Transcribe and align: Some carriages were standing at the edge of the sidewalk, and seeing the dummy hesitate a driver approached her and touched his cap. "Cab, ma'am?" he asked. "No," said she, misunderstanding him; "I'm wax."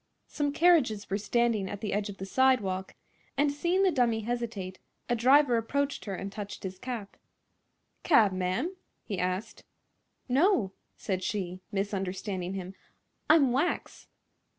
Some 0.25 0.51
carriages 0.51 1.11
were 1.11 1.19
standing 1.19 1.69
at 1.69 1.79
the 1.79 1.93
edge 1.93 2.09
of 2.09 2.17
the 2.17 2.25
sidewalk, 2.25 2.95
and 3.37 3.51
seeing 3.51 3.83
the 3.83 3.91
dummy 3.91 4.21
hesitate 4.21 4.79
a 5.07 5.15
driver 5.15 5.57
approached 5.57 6.05
her 6.05 6.15
and 6.15 6.31
touched 6.31 6.63
his 6.63 6.79
cap. 6.79 7.17
"Cab, 8.01 8.31
ma'am?" 8.31 8.75
he 9.03 9.19
asked. 9.19 9.63
"No," 10.27 10.71
said 10.97 11.21
she, 11.23 11.59
misunderstanding 11.71 12.55
him; 12.55 12.73
"I'm 13.29 13.51
wax." 13.51 14.07